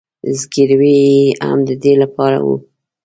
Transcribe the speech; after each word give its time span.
زګیروي 0.39 0.95
یې 1.05 1.35
هم 1.47 1.59
د 1.69 1.71
دې 1.81 1.93
له 2.01 2.07
پاره 2.15 2.39
و. 2.45 2.47